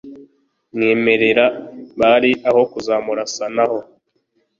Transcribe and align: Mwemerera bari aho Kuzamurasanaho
Mwemerera 0.73 1.45
bari 1.99 2.31
aho 2.49 2.61
Kuzamurasanaho 2.71 3.79